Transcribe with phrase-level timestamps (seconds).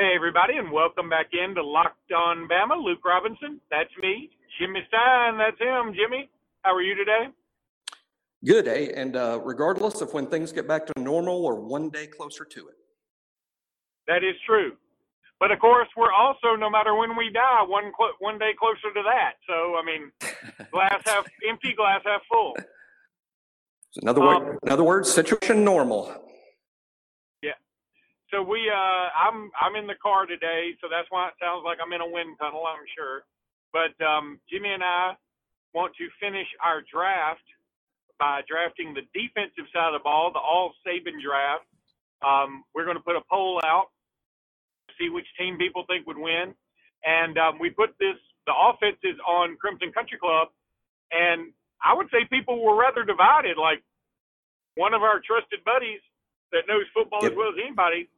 [0.00, 2.82] Hey, everybody, and welcome back in to Locked On Bama.
[2.82, 4.30] Luke Robinson, that's me.
[4.58, 5.92] Jimmy Stein, that's him.
[5.94, 6.30] Jimmy,
[6.62, 7.26] how are you today?
[8.42, 8.92] Good, eh?
[8.98, 12.68] And uh, regardless of when things get back to normal or one day closer to
[12.68, 12.76] it.
[14.08, 14.72] That is true.
[15.38, 18.94] But of course, we're also, no matter when we die, one cl- one day closer
[18.94, 19.32] to that.
[19.46, 20.10] So, I mean,
[20.72, 22.56] glass half empty, glass half full.
[24.00, 26.24] In other, Um, word, in other words, situation normal.
[28.30, 31.78] So we, uh, I'm, I'm in the car today, so that's why it sounds like
[31.82, 32.62] I'm in a wind tunnel.
[32.66, 33.26] I'm sure.
[33.72, 35.14] But um, Jimmy and I
[35.74, 37.44] want to finish our draft
[38.18, 41.66] by drafting the defensive side of the ball, the all Saban draft.
[42.22, 43.88] Um, we're going to put a poll out,
[44.98, 46.54] see which team people think would win,
[47.04, 48.16] and um, we put this
[48.46, 50.48] the offenses on Crimson Country Club,
[51.12, 51.52] and
[51.82, 53.56] I would say people were rather divided.
[53.56, 53.82] Like
[54.76, 56.00] one of our trusted buddies
[56.52, 58.08] that knows football as well as anybody,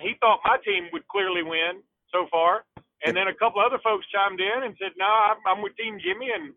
[0.00, 1.82] he thought my team would clearly win
[2.12, 2.64] so far.
[3.04, 5.98] And then a couple other folks chimed in and said, no, I'm, I'm with Team
[6.02, 6.30] Jimmy.
[6.34, 6.54] And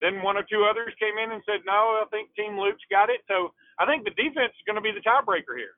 [0.00, 3.10] then one or two others came in and said, no, I think Team Luke's got
[3.10, 3.20] it.
[3.28, 5.76] So I think the defense is going to be the tiebreaker here.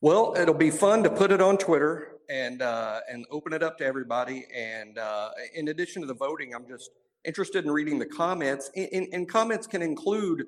[0.00, 3.76] Well, it'll be fun to put it on Twitter and uh, and open it up
[3.78, 4.46] to everybody.
[4.54, 6.90] And uh, in addition to the voting, I'm just
[7.24, 8.70] interested in reading the comments.
[8.74, 10.46] And, and- and comments can include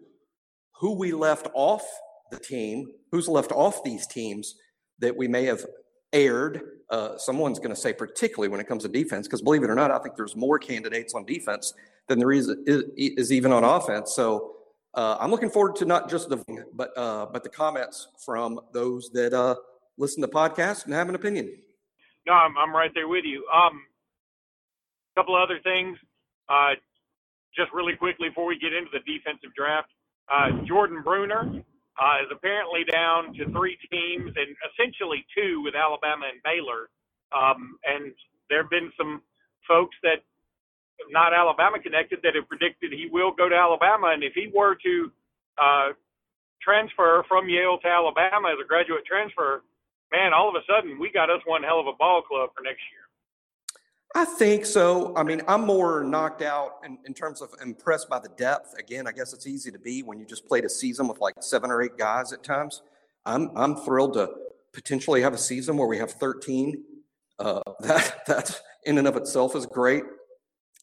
[0.80, 1.84] who we left off
[2.30, 4.54] the team, who's left off these teams
[5.02, 5.64] that we may have
[6.12, 6.62] erred.
[6.88, 9.74] Uh, someone's going to say, particularly when it comes to defense, because believe it or
[9.74, 11.74] not, I think there's more candidates on defense
[12.08, 14.14] than there is is, is even on offense.
[14.14, 14.56] So
[14.94, 16.42] uh, I'm looking forward to not just the
[16.74, 19.56] but uh, but the comments from those that uh,
[19.96, 21.52] listen to podcasts and have an opinion.
[22.26, 23.44] No, I'm, I'm right there with you.
[23.52, 23.82] Um,
[25.16, 25.98] a couple other things,
[26.48, 26.74] uh,
[27.56, 29.88] just really quickly before we get into the defensive draft.
[30.32, 31.64] Uh, Jordan Bruner
[32.00, 36.88] uh, is apparently down to three teams and essentially two with Alabama and Baylor.
[37.34, 38.12] Um, and
[38.50, 39.22] there have been some
[39.68, 40.24] folks that
[41.10, 44.12] not Alabama connected that have predicted he will go to Alabama.
[44.14, 45.12] And if he were to
[45.58, 45.88] uh,
[46.62, 49.64] transfer from Yale to Alabama as a graduate transfer,
[50.12, 52.62] man, all of a sudden we got us one hell of a ball club for
[52.62, 53.06] next year.
[54.14, 55.16] I think so.
[55.16, 58.74] I mean, I'm more knocked out in, in terms of impressed by the depth.
[58.78, 61.34] Again, I guess it's easy to be when you just played a season with like
[61.40, 62.82] seven or eight guys at times.
[63.24, 64.30] I'm I'm thrilled to
[64.72, 66.82] potentially have a season where we have 13.
[67.38, 70.04] Uh, that that in and of itself is great.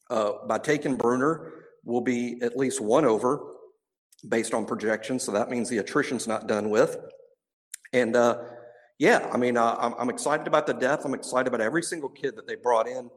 [0.10, 1.54] Uh, by taking Bruner,
[1.84, 3.42] we'll be at least one over
[4.28, 5.24] based on projections.
[5.24, 6.98] So that means the attrition's not done with.
[7.94, 8.40] And uh,
[9.00, 11.06] yeah, I mean, uh, I'm, I'm excited about the depth.
[11.06, 13.10] I'm excited about every single kid that they brought in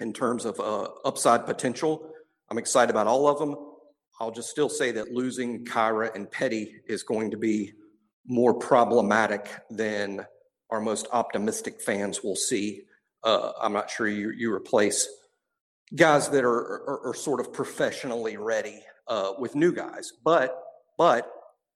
[0.00, 2.12] in terms of uh, upside potential.
[2.50, 3.56] I'm excited about all of them.
[4.20, 7.72] I'll just still say that losing Kira and Petty is going to be
[8.26, 10.26] more problematic than
[10.70, 12.82] our most optimistic fans will see.
[13.24, 15.08] Uh, I'm not sure you, you replace
[15.96, 20.62] guys that are, are, are sort of professionally ready uh, with new guys, but
[20.98, 21.30] but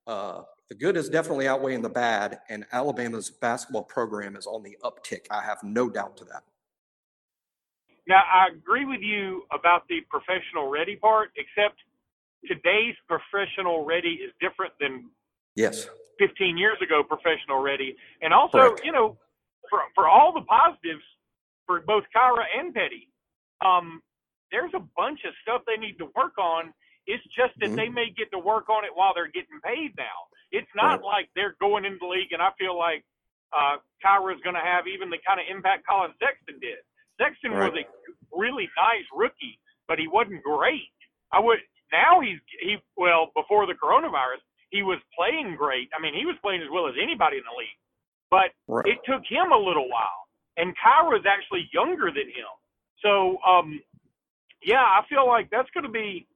[0.07, 0.43] uh,
[0.73, 5.27] the good is definitely outweighing the bad, and Alabama's basketball program is on the uptick.
[5.31, 6.45] I have no doubt to that.
[8.09, 11.77] Now, I agree with you about the professional ready part, except
[12.47, 15.11] today's professional ready is different than
[15.57, 15.91] Yes.
[16.19, 17.95] 15 years ago professional ready.
[18.23, 18.81] And also, Correct.
[18.83, 19.19] you know,
[19.69, 21.05] for, for all the positives
[21.67, 23.11] for both Kira and Petty,
[23.63, 24.01] um,
[24.51, 26.73] there's a bunch of stuff they need to work on.
[27.07, 27.77] It's just that Mhm.
[27.77, 30.29] they may get to work on it while they're getting paid now.
[30.53, 31.05] It's not Right.
[31.05, 33.05] like they're going into the league, and I feel like
[33.53, 36.79] uh, Kira is going to have even the kind of impact Collin Sexton did.
[37.19, 37.85] Sexton was a
[38.35, 40.89] really nice rookie, but he wasn't great.
[41.33, 41.61] I would
[41.93, 45.91] now he's he well before the coronavirus he was playing great.
[45.95, 47.77] I mean he was playing as well as anybody in the league,
[48.31, 48.87] but Right.
[48.87, 50.27] it took him a little while.
[50.57, 52.49] And Kira is actually younger than him,
[53.01, 53.83] so um,
[54.63, 56.27] yeah, I feel like that's going to be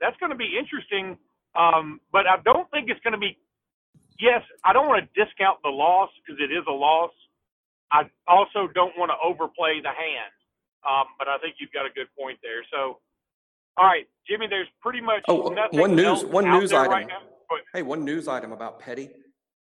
[0.00, 1.16] that's going to be interesting.
[1.54, 3.36] Um, but I don't think it's going to be.
[4.20, 7.10] Yes, I don't want to discount the loss because it is a loss.
[7.92, 10.32] I also don't want to overplay the hand.
[10.88, 12.62] Um, but I think you've got a good point there.
[12.72, 12.98] So,
[13.76, 16.92] all right, Jimmy, there's pretty much Oh, nothing one news- one news item.
[16.92, 17.22] right now.
[17.72, 19.08] Hey, one news item about Petty,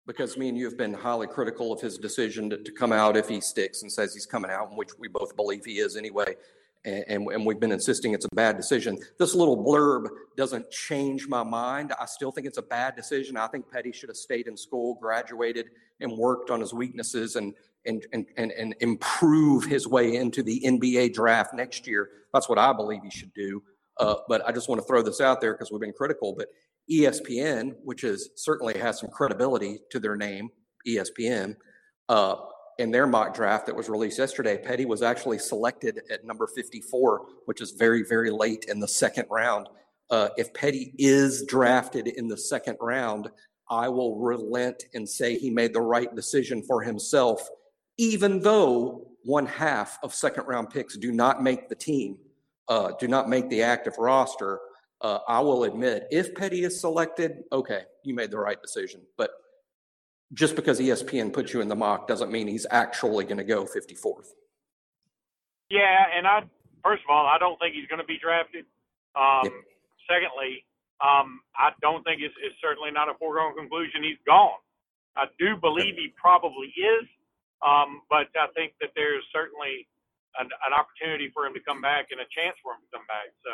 [0.07, 3.17] because me and you have been highly critical of his decision to, to come out
[3.17, 6.35] if he sticks and says he's coming out, which we both believe he is anyway.
[6.87, 8.97] And, and, we've been insisting it's a bad decision.
[9.19, 10.07] This little blurb
[10.37, 11.93] doesn't change my mind.
[12.01, 13.37] I still think it's a bad decision.
[13.37, 15.67] I think Petty should have stayed in school, graduated,
[16.01, 17.55] and worked on his weaknesses and,
[17.87, 22.09] and, and, and, and improve his way into the NBA draft next year.
[22.33, 23.65] That's what I believe he should do.
[23.99, 26.37] Uh, but I just want to throw this out there because we've been critical.
[26.39, 26.49] But
[26.89, 30.51] ESPN, which is certainly has some credibility to their name,
[30.87, 31.57] ESPN,
[32.09, 32.37] uh,
[32.79, 37.27] in their mock draft that was released yesterday, Petty was actually selected at number 54,
[37.47, 39.69] which is very, very late in the second round.
[40.11, 43.31] Uh, if Petty is drafted in the second round,
[43.69, 47.49] I will relent and say he made the right decision for himself,
[47.99, 52.19] even though one half of second round picks do not make the team,
[52.69, 54.61] uh, do not make the active roster.
[55.01, 59.01] Uh, I will admit, if Petty is selected, okay, you made the right decision.
[59.17, 59.31] But
[60.33, 63.65] just because ESPN puts you in the mock doesn't mean he's actually going to go
[63.65, 64.29] 54th.
[65.71, 66.43] Yeah, and I
[66.83, 68.65] first of all, I don't think he's going to be drafted.
[69.15, 69.51] Um.
[70.07, 70.63] Secondly,
[71.03, 74.63] um, I don't think it's, it's certainly not a foregone conclusion he's gone.
[75.19, 77.05] I do believe he probably is,
[77.61, 79.89] um, but I think that there's certainly
[80.39, 83.07] an, an, opportunity for him to come back and a chance for him to come
[83.09, 83.33] back.
[83.41, 83.53] So,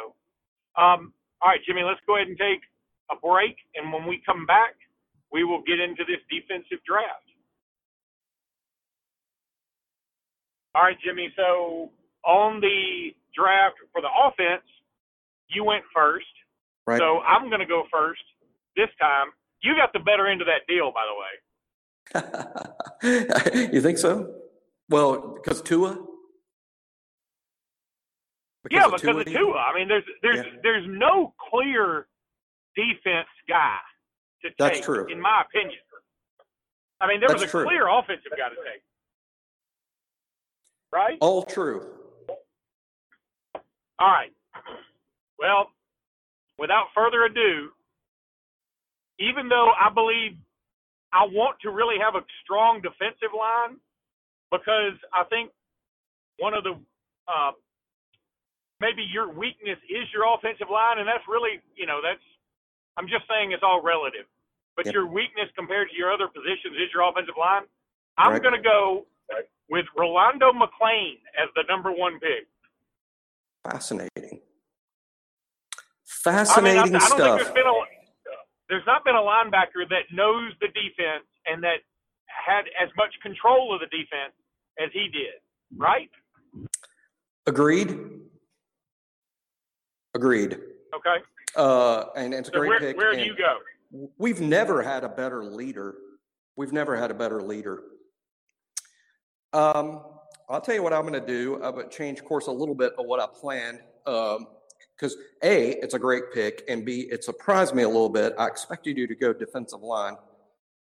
[0.75, 2.63] um, all right, Jimmy, let's go ahead and take
[3.11, 4.75] a break, and when we come back,
[5.33, 7.25] we will get into this defensive draft.
[10.75, 11.33] All right, Jimmy.
[11.37, 11.91] So
[12.25, 14.65] on the draft for the offense,
[15.49, 16.27] you went first.
[16.87, 16.99] Right.
[16.99, 18.23] So I'm going to go first
[18.77, 19.29] this time.
[19.63, 21.29] You got the better end of that deal, by the way.
[23.73, 24.35] you think so?
[24.89, 25.99] Well, because Tua.
[28.65, 29.57] Because yeah, of because Tua, of Tua.
[29.57, 30.53] I mean, there's there's yeah.
[30.63, 32.07] there's no clear
[32.75, 33.79] defense guy
[34.43, 34.59] to take.
[34.59, 35.07] That's true.
[35.11, 35.79] In my opinion.
[37.01, 37.65] I mean, there That's was a true.
[37.65, 38.83] clear offensive guy to take.
[40.93, 41.19] Right?
[41.21, 41.83] All true.
[43.99, 44.31] All right.
[45.39, 45.71] Well,
[46.59, 47.71] without further ado,
[49.19, 50.39] even though I believe
[51.13, 53.79] I want to really have a strong defensive line,
[54.51, 55.51] because I think
[56.39, 56.79] one of the
[57.27, 57.53] uh,
[58.81, 62.23] maybe your weakness is your offensive line, and that's really you know that's
[62.97, 64.27] I'm just saying it's all relative.
[64.77, 64.95] But yep.
[64.95, 67.63] your weakness compared to your other positions is your offensive line.
[68.17, 68.43] I'm right.
[68.43, 69.07] going to go
[69.69, 72.49] with Rolando McClain as the number one pick.
[73.65, 74.41] Fascinating.
[76.05, 77.19] Fascinating I mean, I, I stuff.
[77.19, 77.79] Think there's, been a,
[78.69, 81.85] there's not been a linebacker that knows the defense and that
[82.29, 84.33] had as much control of the defense
[84.83, 85.41] as he did,
[85.77, 86.11] right?
[87.47, 87.99] Agreed.
[90.15, 90.53] Agreed.
[90.95, 91.25] Okay.
[91.57, 92.97] Uh, and it's a great where, pick.
[92.97, 93.59] Where do you go?
[94.19, 95.95] We've never had a better leader.
[96.57, 97.83] We've never had a better leader.
[99.53, 100.03] Um,
[100.49, 101.63] I'll tell you what I'm going to do.
[101.63, 103.81] I'm going to change course a little bit of what I planned.
[104.07, 104.47] Um,
[104.97, 108.35] because A, it's a great pick, and B, it surprised me a little bit.
[108.39, 110.17] I expected you to go defensive line.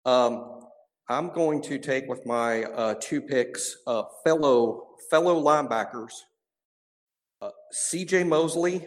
[0.05, 0.67] Um,
[1.09, 6.11] I'm going to take with my uh, two picks uh, fellow fellow linebackers,
[7.41, 8.25] uh, C.J.
[8.25, 8.85] Mosley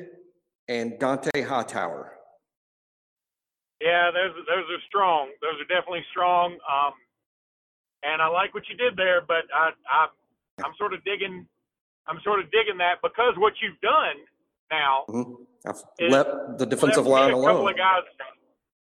[0.69, 2.13] and Dont'a Hightower.
[3.81, 5.29] Yeah, those those are strong.
[5.43, 6.57] Those are definitely strong.
[6.65, 6.93] Um,
[8.03, 10.09] and I like what you did there, but I, I
[10.65, 11.47] I'm sort of digging
[12.09, 14.17] I'm sort of digging that because what you've done
[14.71, 15.43] now mm-hmm.
[15.69, 17.67] I've let the defensive line alone.
[17.77, 18.07] Guys,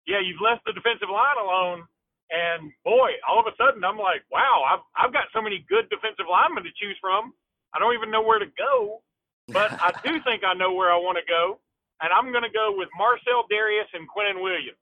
[0.06, 1.82] yeah, you've left the defensive line alone,
[2.30, 5.90] and boy, all of a sudden I'm like, wow, I've I've got so many good
[5.90, 7.34] defensive linemen to choose from.
[7.74, 9.02] I don't even know where to go,
[9.48, 11.58] but I do think I know where I want to go
[12.00, 14.76] and I'm going to go with Marcell Dareus and Quinnen Williams.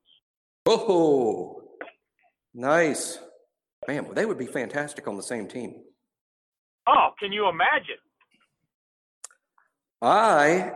[0.66, 1.62] Oh,
[2.54, 3.18] nice.
[3.88, 5.82] Man, they would be fantastic on the same team.
[6.86, 7.96] Oh, can you imagine?
[10.00, 10.72] I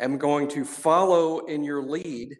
[0.00, 2.36] am going to follow in your lead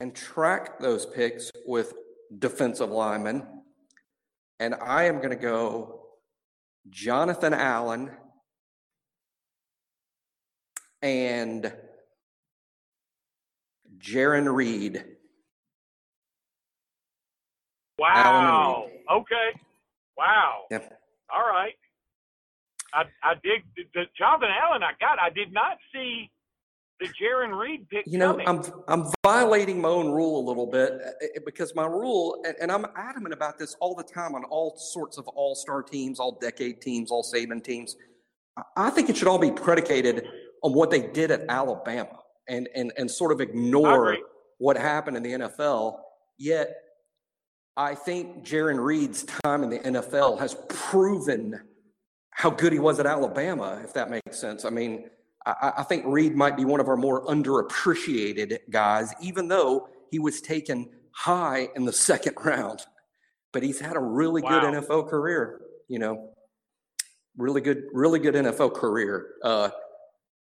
[0.00, 1.94] and track those picks with
[2.38, 3.46] defensive linemen.
[4.60, 6.06] And I am going to go
[6.88, 8.10] Jonathan Allen
[11.02, 11.72] and
[13.98, 15.04] Jarran Reed.
[17.98, 18.88] Wow.
[19.10, 19.60] Okay.
[20.16, 20.62] Wow.
[20.70, 21.00] Yep.
[21.34, 21.74] All right.
[22.92, 25.18] I I dig the, the Jonathan Allen I got.
[25.20, 26.30] I did not see
[27.00, 28.04] the Jarran Reed pick.
[28.06, 28.46] You know, coming.
[28.48, 32.54] I'm I'm violating my own rule a little bit uh, uh, because my rule, and,
[32.60, 36.20] and I'm adamant about this all the time on all sorts of all star teams,
[36.20, 37.96] all decade teams, all Saban teams.
[38.76, 40.28] I think it should all be predicated
[40.62, 44.16] on what they did at Alabama and and and sort of ignore
[44.58, 45.98] what happened in the NFL.
[46.38, 46.74] Yet,
[47.76, 51.60] I think Jarran Reed's time in the NFL has proven
[52.30, 54.64] how good he was at Alabama, if that makes sense.
[54.64, 55.08] I mean,
[55.46, 60.18] I, I think Reed might be one of our more underappreciated guys, even though he
[60.18, 62.84] was taken high in the second round.
[63.52, 64.60] But he's had a really wow.
[64.60, 66.30] good NFL career, you know,
[67.38, 69.28] really good, really good NFL career.
[69.42, 69.70] Uh,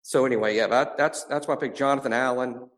[0.06, 1.75] so anyway, yeah, that, that's that's my pick.
[1.75, 2.70] Jonathan Allen,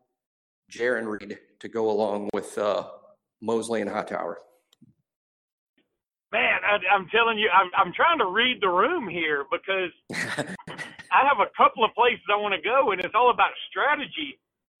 [0.71, 2.89] Jarran Reed to go along with uh,
[3.39, 4.39] Mosley and Hightower.
[6.31, 9.93] Man, I, I'm telling you, I'm, I'm trying to read the room here because
[11.13, 14.39] I have a couple of places I want to go, and it's all about strategy.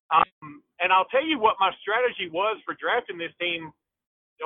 [0.09, 3.69] Um, and I'll tell you what my strategy was for drafting this team,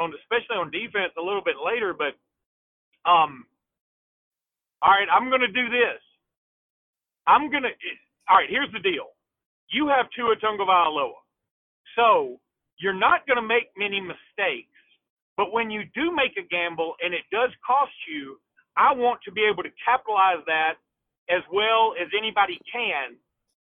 [0.01, 1.95] on especially on defense, a little bit later.
[1.95, 2.19] But
[3.09, 3.47] um,
[4.81, 6.03] all right, I'm going to do this.
[7.27, 7.73] I'm going to.
[8.29, 9.11] All right, here's the deal.
[9.71, 11.19] You have Tua Tagovailoa,
[11.95, 12.39] so
[12.79, 14.69] you're not going to make many mistakes.
[15.35, 18.37] But when you do make a gamble and it does cost you,
[18.77, 20.77] I want to be able to capitalize that
[21.29, 23.17] as well as anybody can.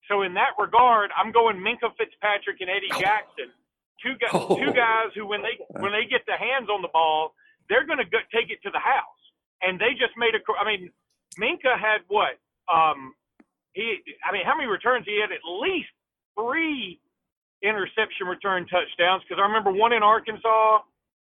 [0.08, 3.52] So in that regard, I'm going Minkah Fitzpatrick and Eddie Jackson,
[4.00, 4.56] two guys, oh.
[4.56, 7.36] two guys who when they when they get their hands on the ball,
[7.68, 9.20] they're going to take it to the house.
[9.62, 10.42] And they just made a.
[10.56, 10.92] I mean,
[11.36, 12.40] Minkah had what?
[12.72, 13.17] Um,
[13.78, 14.02] he.
[14.26, 15.30] I mean, how many returns he had?
[15.30, 15.94] At least
[16.34, 17.00] three
[17.62, 20.82] interception return touchdowns because I remember one in Arkansas,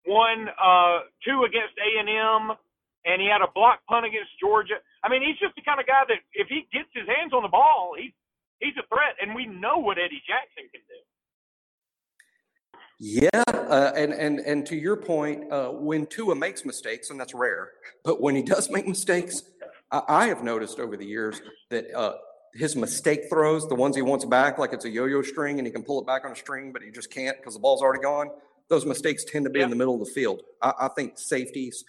[0.06, 2.56] one uh, two against A and M,
[3.08, 4.84] and he had a block punt against Georgia.
[5.04, 7.44] I mean, he's just the kind of guy that if he gets his hands on
[7.44, 8.14] the ball, he's
[8.60, 11.00] he's a threat, and we know what Eddie Jackson can do.
[13.04, 17.34] Yeah, uh, and and and to your point, uh, when Tua makes mistakes, and that's
[17.34, 17.72] rare,
[18.04, 19.42] but when he does make mistakes,
[19.92, 21.42] I, I have noticed over the years
[21.72, 22.14] that uh,
[22.54, 25.72] his mistake throws, the ones he wants back, like it's a yo-yo string and he
[25.72, 28.02] can pull it back on a string, but he just can't because the ball's already
[28.02, 28.30] gone.
[28.68, 29.66] Those mistakes tend to be yeah.
[29.66, 30.42] in the middle of the field.
[30.62, 31.84] I, I think safeties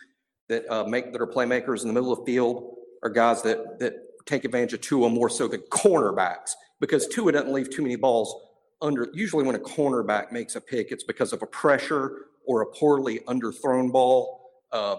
[0.49, 3.79] that uh, make that are playmakers in the middle of the field are guys that
[3.81, 3.95] that
[4.27, 8.35] take advantage of Tua more so than cornerbacks because Tua doesn't leave too many balls
[8.81, 9.09] under.
[9.13, 13.21] Usually, when a cornerback makes a pick, it's because of a pressure or a poorly
[13.21, 14.51] underthrown ball.
[14.71, 14.97] Uh,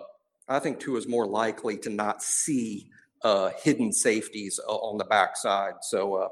[0.47, 2.89] I think Tua is more likely to not see
[3.23, 5.75] uh, hidden safeties on the backside.
[5.81, 6.29] So, uh,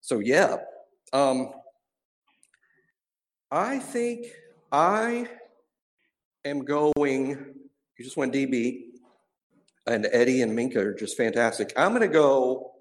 [0.00, 0.56] so yeah,
[1.12, 1.50] um,
[3.50, 4.26] I think
[4.70, 5.28] I
[6.44, 7.28] am going.
[7.98, 8.84] You just went DB,
[9.86, 11.72] and Eddie and Minkah are just fantastic.
[11.76, 12.72] I'm going to go.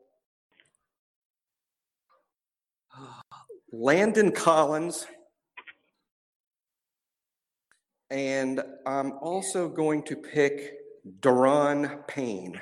[3.72, 5.08] Landon Collins.
[8.10, 10.74] And I'm also going to pick
[11.22, 12.62] Daron Payne.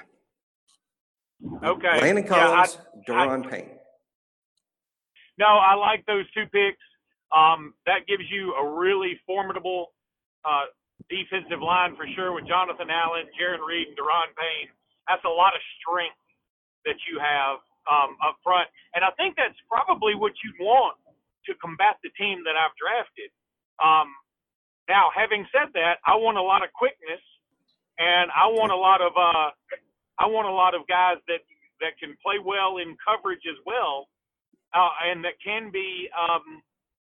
[1.64, 2.02] Okay.
[2.02, 2.78] Landon Collins,
[3.08, 3.72] yeah, Daron Payne.
[5.38, 6.84] No, I like those two picks.
[7.32, 9.94] Um, that gives you a really formidable
[10.44, 10.68] uh,
[11.08, 14.68] defensive line for sure with Jonathan Allen, Jarran Reed, and Daron Payne.
[15.08, 16.20] That's a lot of strength
[16.84, 18.68] that you have um, up front.
[18.94, 20.98] And I think that's probably what you'd want
[21.48, 23.32] to combat the team that I've drafted.
[23.80, 24.12] Um,
[24.90, 27.22] now, having said that, I want a lot of quickness
[27.98, 29.50] and I want a lot of uh,
[30.20, 31.40] I want a lot of guys that
[31.80, 34.10] that can play well in coverage as well,
[34.76, 36.62] uh, and that can be, um,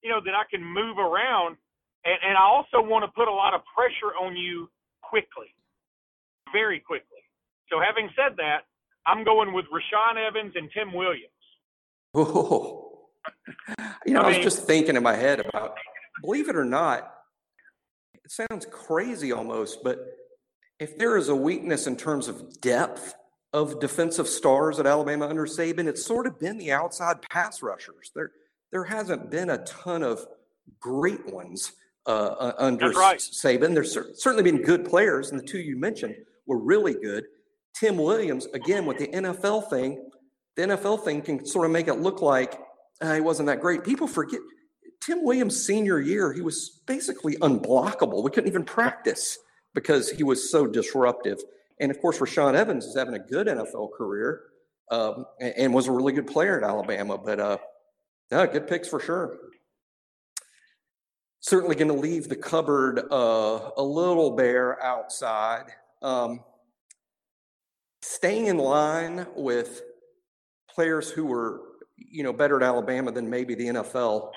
[0.03, 1.57] you know, that I can move around,
[2.05, 4.69] and, and I also want to put a lot of pressure on you
[5.01, 5.55] quickly,
[6.53, 7.25] very quickly.
[7.71, 8.69] So having said that,
[9.07, 11.33] I'm going with Rashaan Evans and Tim Williams.
[12.15, 13.09] Oh,
[14.07, 15.77] you know, I, mean, I was just thinking in my head about,
[16.21, 17.15] believe it or not,
[18.25, 19.99] it sounds crazy almost, but
[20.81, 23.15] if there is a weakness in terms of depth
[23.53, 28.11] of defensive stars at Alabama under Saban, it's sort of been the outside pass rushers.
[28.15, 28.33] There,
[28.71, 30.27] there hasn't been a ton of
[30.81, 31.73] great ones
[32.07, 33.19] uh, uh under right.
[33.19, 33.75] Saban.
[33.75, 36.15] There's certainly been good players, and the two you mentioned
[36.47, 37.25] were really good.
[37.75, 40.11] Tim Williams, again, with the NFL thing,
[40.57, 42.59] the NFL thing can sort of make it look like
[43.01, 43.85] uh, he wasn't that great.
[43.85, 44.41] People forget
[45.01, 48.23] Tim Williams' senior year, he was basically unblockable.
[48.23, 49.39] We couldn't even practice
[49.79, 51.41] because he was so disruptive.
[51.79, 54.43] And of course, Rashaan Evans is having a good NFL career
[54.91, 57.17] um, and, and, was a really good player at Alabama.
[57.17, 57.59] But uh,
[58.33, 59.39] yeah, good picks for sure.
[61.41, 65.67] Certainly going to leave the cupboard uh, a little bare outside.
[66.03, 66.41] Um,
[68.03, 69.83] staying in line with
[70.69, 71.61] players who were,
[71.97, 74.33] you know, better at Alabama than maybe the NFL.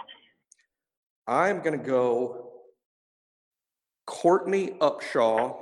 [1.27, 2.50] I'm going to go
[4.11, 5.55] Courtney Upshaw.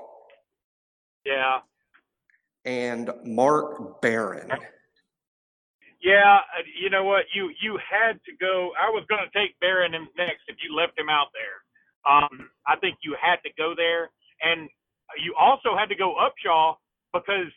[1.24, 1.60] Yeah.
[2.66, 4.50] And Mark Barron.
[6.02, 7.26] Yeah, uh, you know what?
[7.34, 8.72] You you had to go.
[8.80, 11.62] I was going to take Barron next if you left him out there.
[12.10, 14.10] Um, I think you had to go there,
[14.42, 14.68] and
[15.22, 16.76] you also had to go Upshaw
[17.14, 17.52] because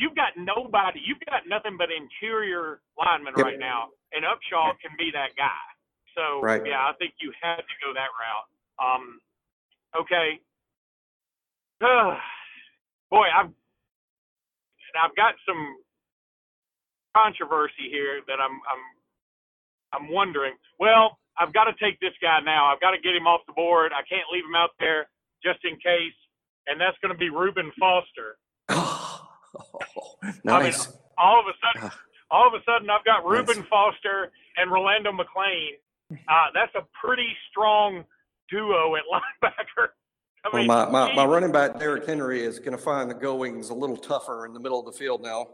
[0.00, 0.98] you've got nobody.
[1.04, 3.46] You've got nothing but interior linemen yep.
[3.46, 5.64] right now, and Upshaw can be that guy.
[6.16, 6.64] So right.
[6.66, 8.48] yeah, I think you had to go that route.
[8.80, 9.20] Um,
[10.00, 10.40] Okay.
[13.10, 13.50] Boy, I've
[15.02, 15.76] I've got some
[17.16, 18.82] controversy here that I'm I'm
[19.92, 20.54] I'm wondering.
[20.78, 22.66] Well, I've got to take this guy now.
[22.66, 23.92] I've got to get him off the board.
[23.94, 25.08] I can't leave him out there
[25.42, 26.16] just in case.
[26.66, 28.36] and that's going to be Reuben Foster.
[28.68, 29.26] Oh,
[30.44, 30.86] nice.
[30.86, 31.90] I mean, all of a sudden,
[32.30, 33.68] all of a sudden, I've got Reuben nice.
[33.68, 35.80] Foster and Rolando McClain.
[36.12, 38.04] Uh, that's a pretty strong
[38.50, 39.88] duo at linebacker.
[40.44, 43.14] I mean, well, my, my, my running back Derrick Henry is going to find the
[43.14, 45.48] goings a little tougher in the middle of the field now.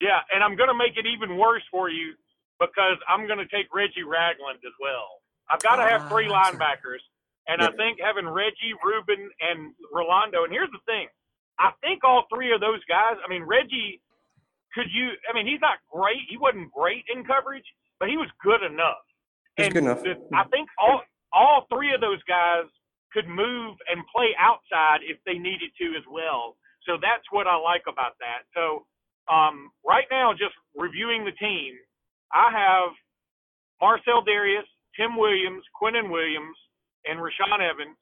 [0.00, 2.14] Yeah, and I'm going to make it even worse for you
[2.60, 5.22] because I'm going to take Reggie Ragland as well.
[5.50, 7.02] I've got to have three ah, linebackers,
[7.48, 10.44] and I think having Reggie, Reuben, and Rolando.
[10.44, 11.08] And here's the thing:
[11.58, 13.16] I think all three of those guys.
[13.24, 14.00] I mean, Reggie,
[14.74, 15.16] could you?
[15.26, 16.28] I mean, he's not great.
[16.28, 17.66] He wasn't great in coverage,
[17.98, 19.02] but he was good enough.
[19.58, 20.02] And good enough.
[20.34, 22.64] I think all all three of those guys
[23.12, 26.56] could move and play outside if they needed to as well.
[26.86, 28.48] So that's what I like about that.
[28.54, 28.86] So
[29.32, 31.74] um, right now, just reviewing the team,
[32.32, 32.92] I have
[33.80, 36.56] Marcell Dareus, Tim Williams, Quinnen Williams,
[37.04, 37.96] and Rashaan Evans,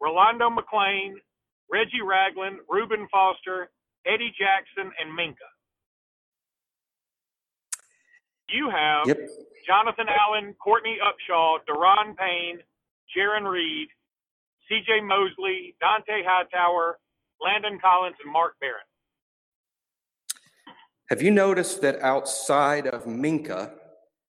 [0.00, 1.14] Rolando McClain,
[1.70, 3.70] Reggie Ragland, Reuben Foster,
[4.06, 5.50] Eddie Jackson, and Minkah.
[8.48, 9.18] You have yep.
[9.66, 12.58] Jonathan Allen, Courtney Upshaw, Daron Payne,
[13.16, 13.88] Jarran Reed,
[14.68, 15.00] C.J.
[15.00, 16.98] Mosley, Dont'a Hightower,
[17.40, 18.76] Landon Collins, and Mark Barron.
[21.10, 23.72] Have you noticed that outside of Minkah,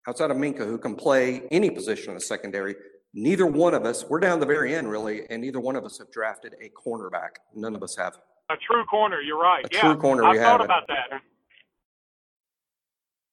[0.08, 2.76] outside of Minkah, who can play any position in the secondary,
[3.14, 5.98] neither one of us, we're down the very end really, and neither one of us
[5.98, 7.40] have drafted a cornerback.
[7.54, 8.18] None of us have.
[8.50, 9.66] A true corner, you're right.
[9.66, 11.22] A yeah, true corner, I we thought have about that.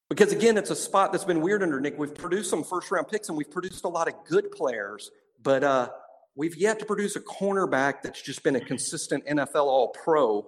[0.08, 1.98] Because again, it's a spot that's been weird under Nick.
[1.98, 5.10] We've produced some first round picks and we've produced a lot of good players,
[5.42, 5.90] but uh,
[6.34, 10.46] we've yet to produce a cornerback that's just been a consistent NFL All Pro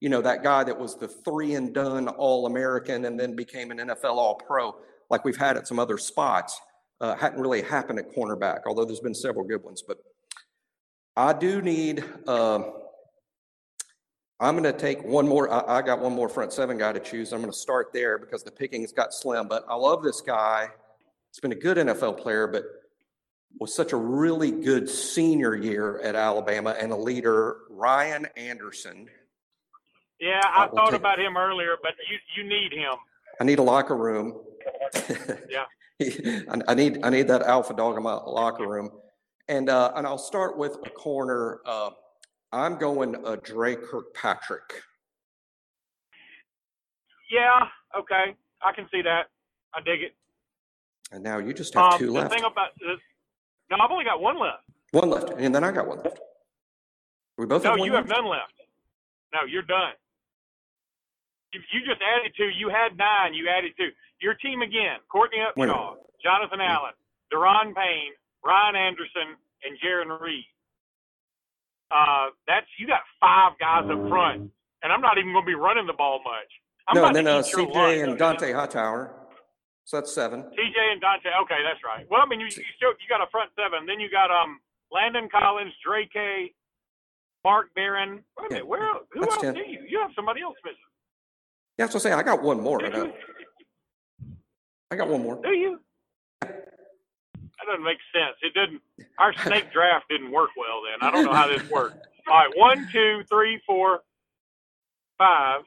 [0.00, 3.70] you know, that guy that was the three and done All American and then became
[3.70, 4.74] an NFL All Pro,
[5.10, 6.58] like we've had at some other spots,
[7.00, 9.82] uh, hadn't really happened at cornerback, although there's been several good ones.
[9.86, 9.98] But
[11.16, 12.62] I do need, uh,
[14.40, 15.50] I'm going to take one more.
[15.52, 17.32] I, I, got one more front seven guy to choose.
[17.32, 19.48] I'm going to start there because the pickings got slim.
[19.48, 20.68] But I love this guy.
[21.30, 22.64] He's been a good NFL player, but
[23.58, 29.08] was such a really good senior year at Alabama and a leader, Ryan Anderson
[30.20, 32.94] yeah, I thought take, about him earlier, but you you need him.
[33.40, 34.40] I need a locker room.
[35.48, 35.64] yeah.
[36.68, 38.90] I need I need that alpha dog in my locker room,
[39.48, 41.60] and uh, and I'll start with a corner.
[41.64, 41.90] Uh,
[42.52, 44.82] I'm going uh, Dre Kirkpatrick.
[47.30, 47.66] Yeah.
[47.98, 48.34] Okay.
[48.62, 49.30] I can see that.
[49.72, 50.14] I dig it.
[51.12, 52.30] And now you just have um, two the left.
[52.30, 52.98] The thing about this,
[53.70, 54.64] no, I've only got one left.
[54.90, 56.18] One left, and then I got one left.
[57.38, 58.08] We both no, have you left?
[58.08, 58.54] have none left.
[59.32, 59.94] No, you're done.
[61.52, 63.34] If you just added two, you had nine.
[63.34, 63.90] You added two.
[64.20, 66.94] Your team again: Courtney Upshaw, Jonathan Allen,
[67.32, 70.46] Daron Payne, Ryan Anderson, and Jarran Reed.
[71.90, 74.50] Uh, that's you got five guys up front,
[74.82, 76.50] and I'm not even going to be running the ball much.
[76.88, 79.14] I'm no, and then uh, CJ and Dont'a Hightower.
[79.84, 80.42] So that's seven.
[80.42, 81.34] CJ and Dont'a.
[81.42, 82.06] Okay, that's right.
[82.10, 83.86] Well, I mean, you, you still you got a front seven.
[83.86, 84.60] Then you got um
[84.92, 86.14] Landon Collins, Drake,
[87.44, 88.22] Mark Barron.
[88.38, 89.04] Wait a minute, where else?
[89.12, 89.54] who else 10.
[89.54, 89.80] do you?
[89.88, 90.78] You have somebody else missing.
[91.78, 92.18] Yeah, that's what I'm saying.
[92.18, 92.84] I got one more.
[92.84, 93.14] I got,
[94.90, 95.40] I got one more.
[95.42, 95.80] Do you?
[97.60, 98.36] That doesn't make sense.
[98.42, 98.80] It didn't.
[99.18, 100.80] Our snake draft didn't work well.
[100.82, 102.06] Then I don't know how this worked.
[102.26, 104.00] All right, one, two, three, four,
[105.18, 105.60] five,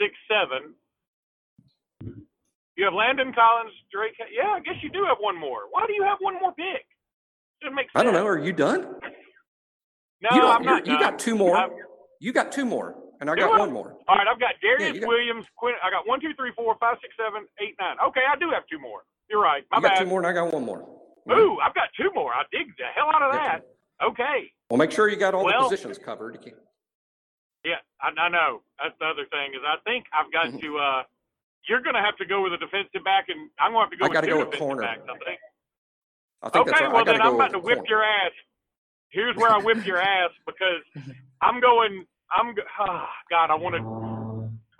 [0.00, 0.74] six, seven.
[2.76, 4.14] You have Landon Collins, Drake.
[4.34, 5.62] Yeah, I guess you do have one more.
[5.70, 6.86] Why do you have one more pick?
[7.60, 8.00] Doesn't make sense.
[8.00, 8.26] I don't know.
[8.26, 8.96] Are you done?
[10.22, 10.86] No, you I'm not.
[10.86, 11.56] You got two more.
[11.56, 11.70] I'm,
[12.20, 12.96] you got two more.
[13.20, 13.94] And I got one more.
[14.08, 15.46] All right, I've got Dareus yeah, got, Williams.
[15.56, 17.94] Quinn, I got one, two, three, four, five, six, seven, eight, nine.
[18.08, 19.02] Okay, I do have two more.
[19.32, 19.64] You're right.
[19.70, 20.04] My you got bad.
[20.04, 20.84] two more, and I got one more.
[21.32, 22.32] Ooh, I've got two more.
[22.34, 23.64] I dig the hell out of that.
[24.04, 24.52] Okay.
[24.68, 26.38] Well, make sure you got all well, the positions covered.
[27.64, 28.60] Yeah, I, I, know.
[28.76, 30.60] That's the other thing is I think I've got mm-hmm.
[30.60, 30.78] to.
[30.78, 31.02] uh
[31.66, 33.96] You're going to have to go with a defensive back, and I'm going to have
[33.96, 34.04] to go.
[34.04, 34.82] I got to go with corner.
[34.82, 35.40] Backs, I think.
[36.42, 37.88] I think okay, well then I'm about to whip corner.
[37.88, 38.36] your ass.
[39.08, 40.84] Here's where I whip your ass because
[41.40, 43.52] I'm going I'm oh, God.
[43.52, 43.82] I want to.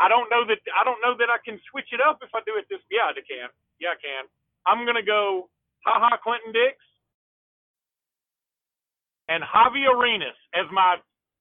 [0.00, 0.58] I don't know that.
[0.74, 2.80] I don't know that I can switch it up if I do it this.
[2.90, 3.48] Yeah, I can.
[3.78, 4.24] Yeah, I can.
[4.66, 5.48] I'm gonna go.
[5.84, 6.76] Ha Ha Clinton-Dix
[9.28, 10.96] and Javi Arenas as my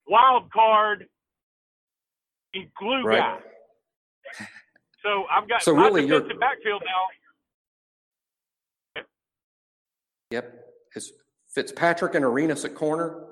[0.08, 1.06] wild card
[2.80, 3.20] glue right.
[3.20, 3.40] guy.
[5.04, 6.84] So I've got so my really defensive backfield
[8.96, 9.04] now.
[10.32, 10.66] Yep.
[10.96, 11.14] Is
[11.54, 13.26] Fitzpatrick and Arenas at corner?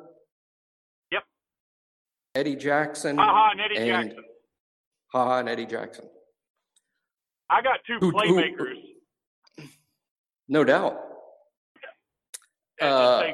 [1.11, 1.23] Yep.
[2.35, 3.17] Eddie Jackson.
[3.17, 4.25] Ha and Eddie and, Jackson.
[5.13, 6.05] Ha and Eddie Jackson.
[7.49, 8.57] I got two who, playmakers.
[8.57, 8.98] Who,
[10.49, 10.99] no doubt.
[12.81, 13.31] Uh,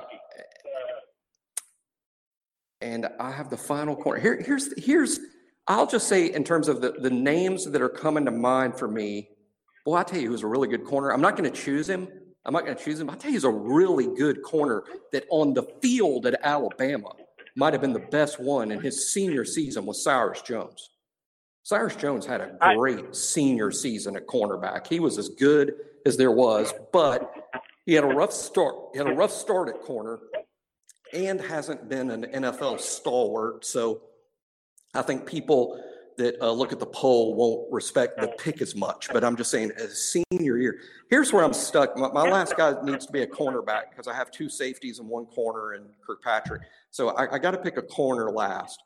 [2.81, 4.19] and I have the final corner.
[4.19, 5.19] Here, here's here's.
[5.67, 8.87] I'll just say in terms of the the names that are coming to mind for
[8.87, 9.29] me.
[9.85, 11.11] Well, I tell you, who's a really good corner.
[11.11, 12.07] I'm not going to choose him.
[12.45, 13.09] I'm not going to choose him.
[13.09, 17.09] I tell you, he's a really good corner that on the field at Alabama
[17.55, 20.89] might have been the best one in his senior season was Cyrus Jones.
[21.65, 24.85] Cyrus Jones had a great I, senior season at cornerback.
[24.85, 25.73] He was as good
[26.05, 27.33] as there was, but
[27.87, 28.75] he had a rough start.
[28.93, 30.19] He had a rough start at corner
[31.11, 33.65] and hasn't been an NFL stalwart.
[33.65, 34.03] So
[34.93, 35.81] I think people
[36.19, 39.09] that uh, look at the poll won't respect the pick as much.
[39.11, 41.97] But I'm just saying, as senior year, here's where I'm stuck.
[41.97, 45.09] My, my last guy needs to be a cornerback because I have two safeties and
[45.09, 46.61] one corner and Kirkpatrick.
[46.91, 48.83] So I, I got to pick a corner last.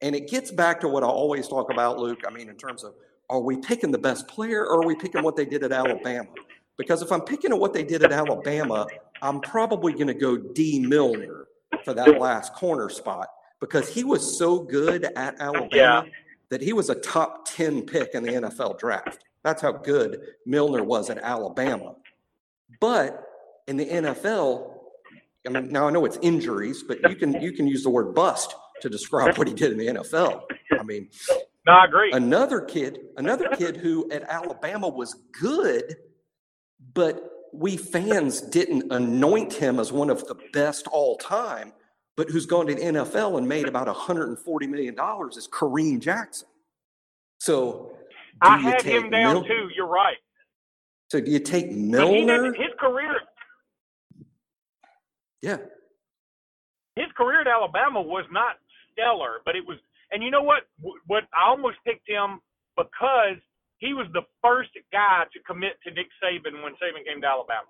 [0.00, 2.20] And it gets back to what I always talk about, Luke.
[2.26, 2.94] I mean, in terms of
[3.30, 6.28] are we picking the best player or are we picking what they did at Alabama?
[6.76, 8.86] Because if I'm picking at what they did at Alabama,
[9.20, 11.46] I'm probably going to go Dee Milliner
[11.84, 13.28] for that last corner spot
[13.60, 16.02] because he was so good at Alabama yeah.
[16.50, 19.24] that he was a top 10 pick in the NFL draft.
[19.42, 21.96] That's how good Milliner was at Alabama.
[22.80, 23.24] But
[23.66, 24.74] in the NFL,
[25.46, 28.14] I mean, now I know it's injuries, but you can you can use the word
[28.14, 30.42] bust to describe what he did in the NFL.
[30.78, 31.08] I mean,
[31.66, 32.12] no, I agree.
[32.12, 35.96] Another kid, another kid who at Alabama was good,
[36.94, 41.72] but we fans didn't anoint him as one of the best all time,
[42.16, 46.48] but who's gone to the NFL and made about 140 million dollars is Kareem Jackson.
[47.38, 47.96] So
[48.42, 49.68] I had him down Mil- too.
[49.74, 50.16] You're right.
[51.10, 52.52] So do you take Milliner?
[52.52, 53.14] His career.
[55.40, 55.58] Yeah.
[56.96, 58.56] His career at Alabama was not
[58.98, 59.78] stellar, but it was.
[60.10, 60.62] And you know what?
[61.06, 62.40] What I almost picked him
[62.76, 63.38] because
[63.78, 67.68] he was the first guy to commit to Nick Saban when Saban came to Alabama.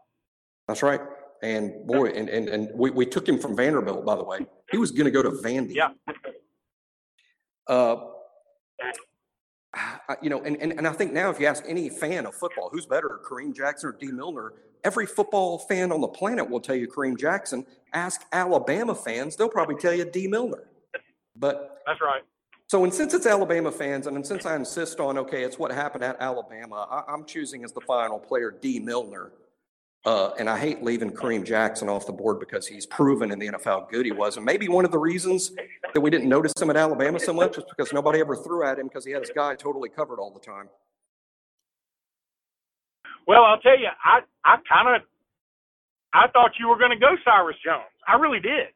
[0.67, 1.01] That's right.
[1.43, 4.47] And boy, and, and, and we, we took him from Vanderbilt, by the way.
[4.71, 5.75] He was going to go to Vandy.
[5.75, 5.91] Yeah.
[7.67, 7.97] Uh,
[10.23, 12.71] you know, and, and, and I think now if you ask any fan of football,
[12.73, 16.75] who's better, Kareem Jackson or Dee Milliner, every football fan on the planet will tell
[16.75, 17.65] you Kareem Jackson.
[17.93, 20.65] Ask Alabama fans, they'll probably tell you Dee Milliner.
[21.39, 22.23] But that's right.
[22.69, 26.05] So, and since it's Alabama fans, and since I insist on, okay, it's what happened
[26.05, 29.33] at Alabama, I, am choosing as the final player Dee Milliner.
[30.05, 33.49] Uh, and I hate leaving Kareem Jackson off the board because he's proven in the
[33.49, 34.37] NFL how good he was.
[34.37, 35.53] And maybe one of the reasons
[35.93, 38.79] that we didn't notice him at Alabama so much is because nobody ever threw at
[38.79, 40.69] him because he had his guy totally covered all the time.
[43.27, 45.03] Well, I'll tell you, I, I kind of,
[46.15, 47.85] I thought you were going to go Cyrus Jones.
[48.07, 48.69] I really did.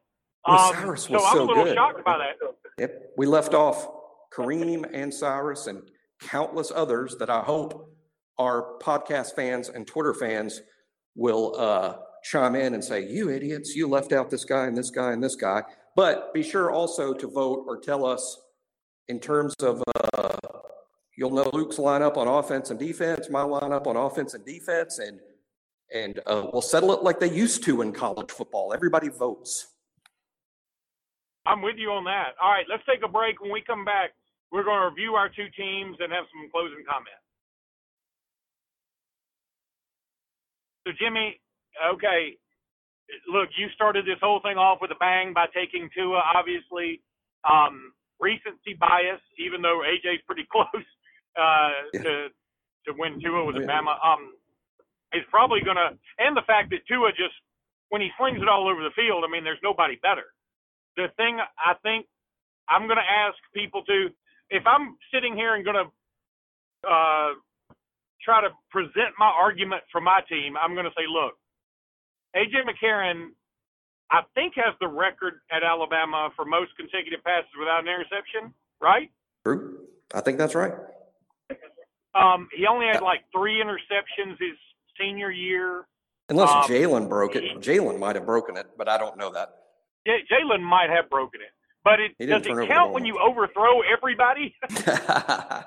[0.47, 1.75] Well, um, Cyrus was so, I'm a little good.
[1.75, 2.55] shocked by that.
[2.77, 3.13] Yep.
[3.17, 3.87] We left off
[4.33, 5.81] Kareem and Cyrus and
[6.21, 7.93] countless others that I hope
[8.39, 10.61] our podcast fans and Twitter fans
[11.15, 14.89] will uh, chime in and say, You idiots, you left out this guy and this
[14.89, 15.63] guy and this guy.
[15.95, 18.39] But be sure also to vote or tell us
[19.07, 19.83] in terms of
[20.17, 20.37] uh,
[21.15, 25.19] you'll know Luke's lineup on offense and defense, my lineup on offense and defense, and
[25.93, 28.73] and uh, we'll settle it like they used to in college football.
[28.73, 29.67] Everybody votes.
[31.45, 32.39] I'm with you on that.
[32.41, 33.41] All right, let's take a break.
[33.41, 34.15] When we come back,
[34.51, 37.19] we're going to review our two teams and have some closing comments.
[40.87, 41.39] So, Jimmy,
[41.95, 42.35] okay,
[43.27, 46.21] look, you started this whole thing off with a bang by taking Tua.
[46.35, 47.01] Obviously,
[47.43, 50.87] um, recency bias, even though AJ's pretty close
[51.35, 52.03] uh, yeah.
[52.03, 52.13] to
[52.83, 54.35] to win Tua with Alabama, um,
[55.15, 57.31] is probably going to, and the fact that Tua just
[57.87, 60.35] when he flings it all over the field, I mean, there's nobody better
[60.95, 62.05] the thing I think
[62.69, 64.09] I'm going to ask people to,
[64.49, 65.87] if I'm sitting here and going to
[66.87, 67.31] uh,
[68.23, 71.33] try to present my argument for my team, I'm going to say, look,
[72.35, 73.29] AJ McCarron,
[74.11, 79.09] I think has the record at Alabama for most consecutive passes without an interception, right?
[79.45, 79.79] True.
[80.13, 80.73] I think that's right.
[82.15, 84.57] Um, he only had like three interceptions his
[84.99, 85.85] senior year.
[86.29, 87.43] Unless um, Jalen broke it.
[87.59, 89.62] Jalen might have broken it, but I don't know that.
[90.07, 91.51] Jalen might have broken it,
[91.83, 94.55] but it does it count when you overthrow everybody?
[94.69, 95.65] as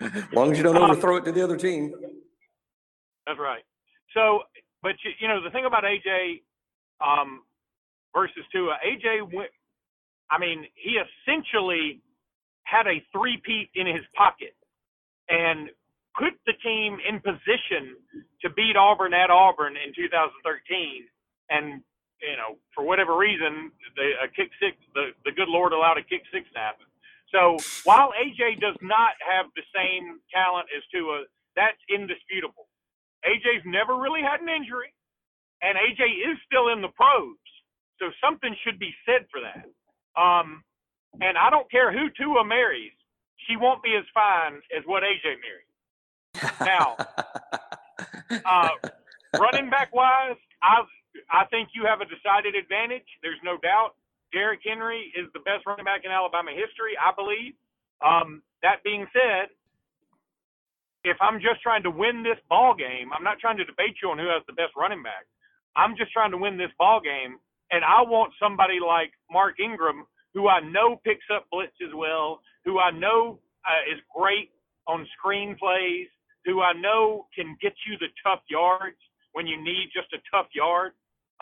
[0.32, 1.92] long as you don't um, overthrow it to the other team.
[3.26, 3.62] That's right.
[4.14, 4.40] So,
[4.82, 6.42] but you, you know the thing about AJ
[7.04, 7.42] um,
[8.14, 9.50] versus Tua, AJ went.
[10.30, 12.02] I mean, he essentially
[12.64, 14.54] had a three-peat in his pocket
[15.30, 15.70] and
[16.18, 17.96] put the team in position
[18.42, 21.04] to beat Auburn at Auburn in 2013
[21.48, 21.82] and
[22.22, 26.04] you know, for whatever reason, the a kick six, the, the good Lord allowed a
[26.04, 26.86] kick six to happen.
[27.32, 31.24] So while AJ does not have the same talent as Tua,
[31.56, 32.68] that's indisputable.
[33.26, 34.94] AJ's never really had an injury,
[35.62, 37.36] and AJ is still in the pros.
[38.00, 39.66] So something should be said for that.
[40.20, 40.62] Um,
[41.20, 42.92] and I don't care who Tua marries,
[43.48, 45.68] she won't be as fine as what AJ married.
[46.64, 46.98] Now,
[48.44, 48.70] uh,
[49.34, 50.82] running back wise, I
[51.30, 53.06] I think you have a decided advantage.
[53.22, 53.94] There's no doubt.
[54.32, 57.54] Derrick Henry is the best running back in Alabama history, I believe.
[58.04, 59.48] Um, that being said,
[61.04, 64.10] if I'm just trying to win this ball game, I'm not trying to debate you
[64.10, 65.26] on who has the best running back.
[65.76, 67.38] I'm just trying to win this ball game,
[67.70, 70.04] and I want somebody like Mark Ingram,
[70.34, 74.50] who I know picks up blitzes well, who I know uh, is great
[74.86, 76.08] on screen plays,
[76.44, 78.98] who I know can get you the tough yards
[79.32, 80.92] when you need just a tough yard.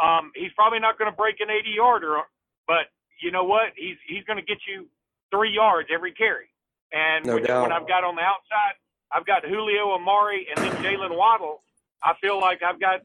[0.03, 2.21] Um, he's probably not going to break an 80 yarder,
[2.67, 3.73] but you know what?
[3.77, 4.87] He's he's going to get you
[5.31, 6.47] three yards every carry.
[6.93, 8.77] And no when, when I've got on the outside,
[9.13, 11.63] I've got Julio Amari and then Jaylen Waddle.
[12.03, 13.01] I feel like I've got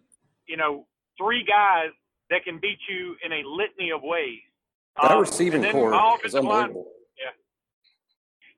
[0.47, 0.85] you know
[1.17, 1.89] three guys
[2.29, 4.39] that can beat you in a litany of ways.
[5.01, 6.81] That um, receiving corps is unbelievable.
[6.81, 7.31] Line, yeah.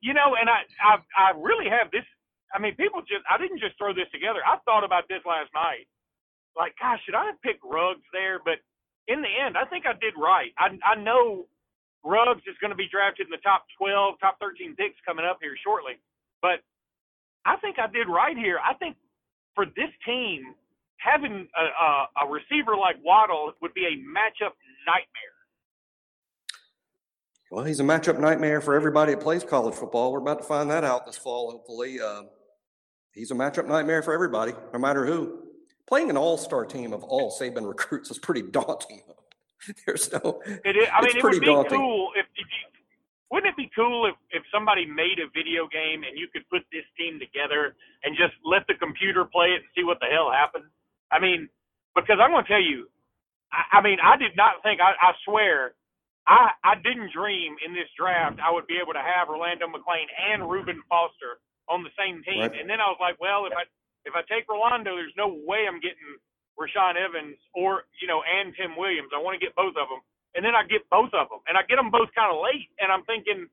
[0.00, 2.04] You know, and I, I I really have this.
[2.52, 4.40] I mean, people just I didn't just throw this together.
[4.44, 5.86] I thought about this last night.
[6.56, 8.38] Like, gosh, should I have picked Ruggs there?
[8.38, 8.62] But
[9.08, 10.54] in the end, I think I did right.
[10.58, 11.46] I I know
[12.04, 15.38] Ruggs is going to be drafted in the top 12, top 13 picks coming up
[15.40, 15.98] here shortly.
[16.42, 16.60] But
[17.44, 18.58] I think I did right here.
[18.60, 18.96] I think
[19.54, 20.54] for this team,
[20.98, 24.52] having a, a, a receiver like Waddle would be a matchup
[24.86, 25.34] nightmare.
[27.50, 30.12] Well, he's a matchup nightmare for everybody that plays college football.
[30.12, 32.00] We're about to find that out this fall, hopefully.
[32.00, 32.24] Uh,
[33.12, 35.43] he's a matchup nightmare for everybody, no matter who.
[35.86, 39.02] Playing an all-star team of all Saban recruits is pretty daunting.
[39.86, 40.40] There's no.
[40.64, 40.88] It is.
[40.92, 41.78] I mean, it would be daunting.
[41.78, 42.62] cool if, if you.
[43.30, 46.62] Wouldn't it be cool if, if somebody made a video game and you could put
[46.70, 50.30] this team together and just let the computer play it and see what the hell
[50.30, 50.70] happened?
[51.10, 51.48] I mean,
[51.96, 52.86] because I'm going to tell you,
[53.50, 54.78] I, I mean, I did not think.
[54.78, 55.74] I, I swear,
[56.26, 60.08] I I didn't dream in this draft I would be able to have Rolando McClain
[60.08, 62.40] and Reuben Foster on the same team.
[62.40, 62.60] Right.
[62.60, 63.64] And then I was like, well, if I
[64.04, 66.20] if I take Rolando, there's no way I'm getting
[66.60, 69.10] Rashaan Evans or you know and Tim Williams.
[69.14, 70.02] I want to get both of them,
[70.36, 72.70] and then I get both of them, and I get them both kind of late,
[72.78, 73.48] and I'm thinking,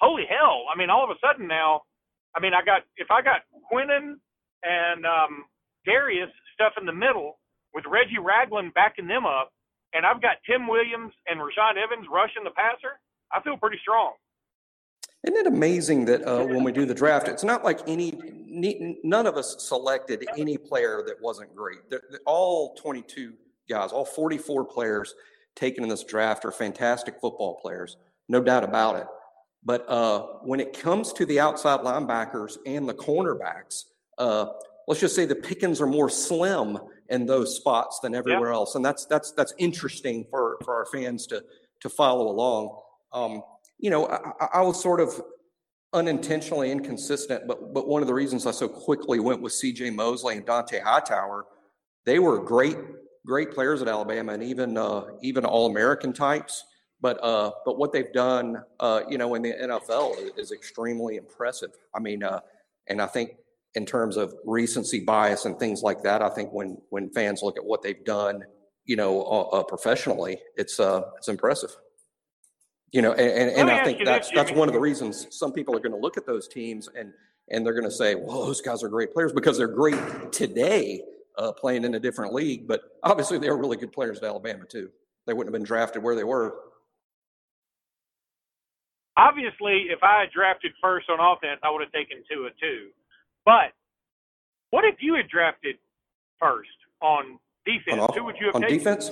[0.00, 0.66] holy hell!
[0.72, 1.84] I mean, all of a sudden now,
[2.34, 4.18] I mean, I got if I got Quinnen
[4.64, 5.46] and um,
[5.86, 7.38] Dareus stuff in the middle
[7.74, 9.52] with Reggie Ragland backing them up,
[9.92, 12.98] and I've got Tim Williams and Rashaan Evans rushing the passer.
[13.32, 14.14] I feel pretty strong.
[15.26, 19.26] Isn't it amazing that uh, when we do the draft, it's not like any, none
[19.26, 21.90] of us selected any player that wasn't great.
[21.90, 23.32] They're, they're all 22
[23.68, 25.14] guys, all 44 players
[25.56, 27.96] taken in this draft are fantastic football players,
[28.28, 29.06] no doubt about it.
[29.64, 33.86] But uh, when it comes to the outside linebackers and the cornerbacks,
[34.18, 34.46] uh,
[34.86, 38.84] let's just say the pickings are more slim in those spots than everywhere else, and
[38.84, 41.42] that's that's that's interesting for for our fans to
[41.80, 42.78] to follow along.
[43.12, 43.42] Um,
[43.78, 45.20] you know, I, I, was sort of
[45.92, 49.90] unintentionally inconsistent, but but one of the reasons I so quickly went with C.J.
[49.90, 51.46] Mosley and Dont'a Hightower,
[52.04, 52.76] they were great
[53.26, 56.64] great players at Alabama and even uh, even All American types.
[57.00, 61.16] But uh, but what they've done, uh, you know, in the NFL is, is extremely
[61.16, 61.70] impressive.
[61.94, 62.40] I mean, uh,
[62.86, 63.32] and I think
[63.74, 67.58] in terms of recency bias and things like that, I think when when fans look
[67.58, 68.44] at what they've done,
[68.86, 71.76] you know, uh, uh, professionally, it's it's impressive.
[72.92, 75.80] You know, and, and, I think that's that's one of the reasons some people are
[75.80, 77.12] going to look at those teams and
[77.50, 81.02] and they're going to say, "Well, those guys are great players because they're great today,
[81.38, 84.64] uh, playing in a different league." But obviously, they were really good players at Alabama
[84.64, 84.90] too.
[85.26, 86.54] They wouldn't have been drafted where they were.
[89.16, 92.90] Obviously, if I had drafted first on offense, I would have taken Tua too.
[93.44, 93.72] But
[94.70, 95.76] what if you had drafted
[96.38, 96.68] first
[97.00, 98.02] on defense?
[98.02, 98.78] On, Who would you have on taken?
[98.78, 99.10] defense?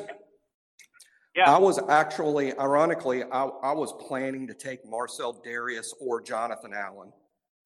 [1.36, 1.52] Yeah.
[1.52, 7.12] I was actually, ironically, I, I was planning to take Marcell Dareus or Jonathan Allen.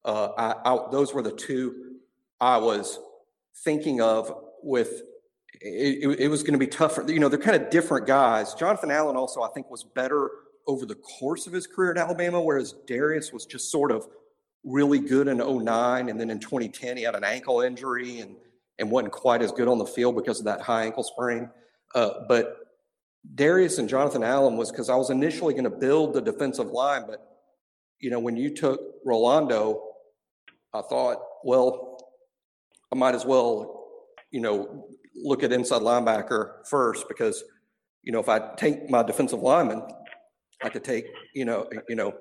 [0.03, 1.97] Uh, I, I, those were the two
[2.41, 2.99] I was
[3.63, 5.03] thinking of with
[5.61, 7.03] it, it, was going to be tougher.
[7.07, 8.53] You know, they're kind of different guys.
[8.53, 10.31] Jonathan Allen also, I think, was better
[10.67, 14.07] over the course of his career at Alabama, whereas Dareus was just sort of
[14.63, 16.09] really good in 09.
[16.09, 18.35] And then in 2010, he had an ankle injury and,
[18.77, 21.49] and wasn't quite as good on the field because of that high ankle sprain.
[21.93, 22.58] Uh, but
[23.35, 27.03] Dareus and Jonathan Allen was because I was initially going to build the defensive line,
[27.07, 27.25] but
[27.99, 29.83] you know, when you took Rolando,
[30.73, 31.97] I thought, well,
[32.91, 33.87] I might as well,
[34.31, 37.43] you know, look at inside linebacker first because,
[38.03, 39.83] you know, if I take my defensive lineman,
[40.63, 42.13] I could take, you know, you know,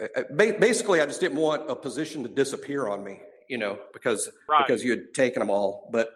[0.00, 3.78] eh, eh, basically, I just didn't want a position to disappear on me, you know,
[3.92, 4.64] because right.
[4.66, 5.88] because you had taken them all.
[5.92, 6.10] But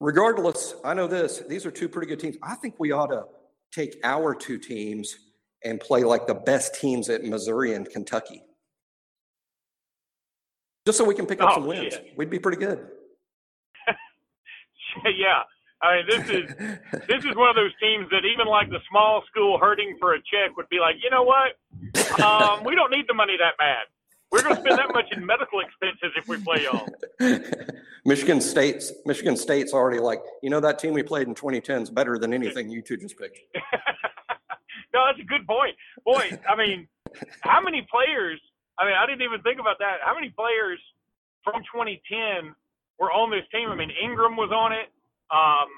[0.00, 1.42] regardless, I know this.
[1.48, 2.36] These are two pretty good teams.
[2.42, 3.24] I think we ought to
[3.72, 5.16] take our two teams
[5.64, 8.42] and play like the best teams at Missouri and Kentucky.
[10.86, 11.94] Just so we can pick up Oh, some wins.
[12.16, 12.86] We'd be pretty good.
[15.16, 15.42] yeah.
[15.82, 16.56] I mean, this is
[17.08, 20.18] this is one of those teams that even like the small school hurting for a
[20.18, 21.52] check would be like, you know what?
[22.14, 23.86] Um, we don't need the money that bad.
[24.34, 26.88] We're going to spend that much in medical expenses if we play y'all.
[28.04, 31.90] Michigan State's Michigan State's already like, you know, that team we played in 2010 is
[31.90, 33.38] better than anything you two just picked.
[34.92, 35.76] no, that's a good point.
[36.04, 36.88] Boy, I mean,
[37.42, 38.40] how many players?
[38.76, 39.98] I mean, I didn't even think about that.
[40.04, 40.80] How many players
[41.44, 42.56] from 2010
[42.98, 43.68] were on this team?
[43.70, 44.90] I mean, Ingram was on it.
[45.30, 45.70] Um,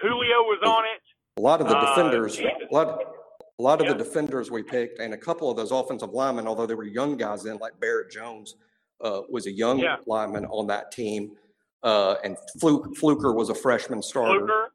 [0.00, 1.02] Julio was on it.
[1.38, 2.52] A lot of the Uh, defenders, Jesus.
[2.70, 3.02] a lot,
[3.58, 3.92] a lot of Yeah.
[3.92, 7.16] the defenders we picked, and a couple of those offensive linemen, although they were young
[7.16, 8.56] guys then, like Barrett Jones,
[9.00, 9.96] uh, was a young Yeah.
[10.06, 11.36] lineman on that team,
[11.82, 14.38] uh, and Fluke, Fluker was a freshman starter.
[14.46, 14.72] Fluker.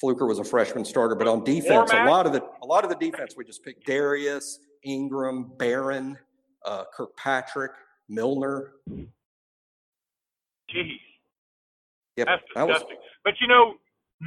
[0.00, 2.90] Fluker was a freshman starter, but on defense, a lot of the a lot of
[2.90, 6.18] the defense we just picked Dareus, Ingram, Barron,
[6.64, 7.72] uh, Kirkpatrick,
[8.08, 8.74] Milliner.
[10.68, 10.98] Jeez.
[12.16, 12.98] Yep, That's that was disgusting.
[13.24, 13.74] But you know,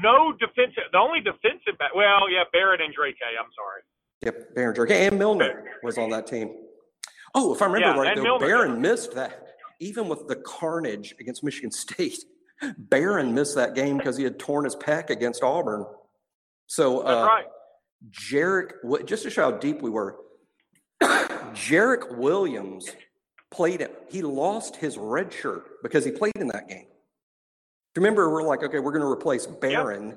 [0.01, 0.83] no defensive.
[0.91, 1.95] The only defensive back.
[1.95, 3.15] Well, yeah, Barrett and Drake.
[3.23, 3.81] I'm sorry.
[4.23, 6.51] Yep, Barron Jerk and Milliner was on that team.
[7.33, 9.41] Oh, if I remember Yeah, right, though, Milliner, Barron missed that.
[9.79, 12.17] Even with the carnage against Michigan State,
[12.77, 15.85] Barron missed that game because he had torn his pec against Auburn.
[16.67, 17.45] So, That's uh, right.
[18.11, 20.17] Jarrick, just to show how deep we were,
[21.01, 22.89] Jarrick Williams
[23.51, 24.07] played it.
[24.09, 26.87] He lost his red shirt because he played in that game.
[27.95, 30.15] Remember, we're like, okay, we're going to replace Barron.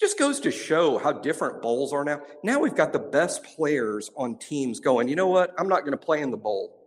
[0.00, 2.20] Just goes to show how different bowls are now.
[2.42, 5.54] Now we've got the best players on teams going, you know what?
[5.58, 6.80] I'm not going to play in the bowl.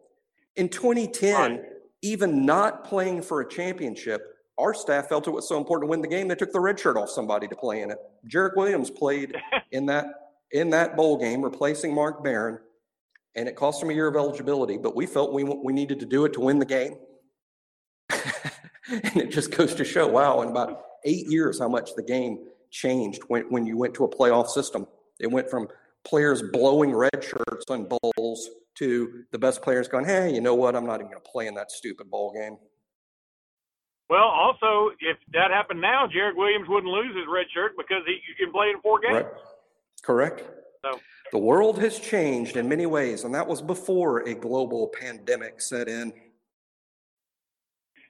[0.56, 1.62] In 2010, Right.
[2.01, 4.21] even not playing for a championship,
[4.58, 6.80] our staff felt it was so important to win the game, they took the red
[6.80, 7.99] shirt off somebody to play in it.
[8.27, 9.36] Jarrick Williams played
[9.71, 10.06] in that
[10.51, 12.58] in that bowl game, replacing Mark Barron,
[13.36, 14.77] and it cost him a year of eligibility.
[14.77, 16.95] But we felt we we needed to do it to win the game,
[19.04, 22.39] and it just goes to show, wow, in about eight years, how much the game
[22.71, 24.86] changed when when you went to a playoff system.
[25.19, 25.67] It went from
[26.04, 30.76] players blowing red shirts on bowls to the best players going, hey, you know what?
[30.76, 32.58] I'm not even going to play in that stupid bowl game.
[34.10, 38.13] Well, also, if that happened now, Jared Williams wouldn't lose his red shirt because he
[38.13, 39.15] you can play in four games.
[39.15, 39.28] Right.
[40.04, 40.43] Correct.
[40.84, 41.00] So-
[41.34, 45.89] The world has changed in many ways, and that was before a global pandemic set
[45.89, 46.13] in.